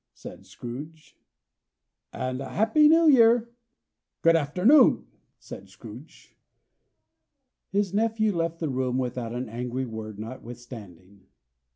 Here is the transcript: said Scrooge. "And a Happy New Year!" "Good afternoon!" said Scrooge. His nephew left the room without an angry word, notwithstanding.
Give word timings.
said 0.15 0.47
Scrooge. 0.47 1.15
"And 2.11 2.41
a 2.41 2.49
Happy 2.49 2.89
New 2.89 3.07
Year!" 3.07 3.51
"Good 4.23 4.35
afternoon!" 4.35 5.05
said 5.37 5.69
Scrooge. 5.69 6.35
His 7.69 7.93
nephew 7.93 8.35
left 8.35 8.57
the 8.57 8.69
room 8.69 8.97
without 8.97 9.35
an 9.35 9.47
angry 9.47 9.85
word, 9.85 10.17
notwithstanding. 10.17 11.27